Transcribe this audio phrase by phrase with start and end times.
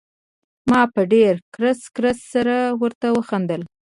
[0.69, 3.61] ما په ډېر کړس کړس سره ورته وخندل.